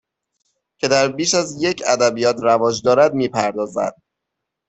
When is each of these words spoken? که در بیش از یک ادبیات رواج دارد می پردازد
که 0.79 0.87
در 0.87 1.07
بیش 1.11 1.33
از 1.35 1.63
یک 1.63 1.83
ادبیات 1.87 2.35
رواج 2.41 2.81
دارد 2.83 3.13
می 3.13 3.27
پردازد 3.27 4.01